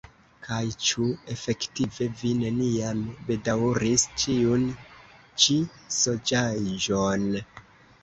Kaj 0.45 0.61
ĉu 0.85 1.03
efektive 1.35 2.07
vi 2.21 2.31
neniam 2.39 3.05
bedaŭris 3.29 4.09
tiun 4.25 4.67
ĉi 5.45 5.63
sonĝaĵon? 6.03 7.33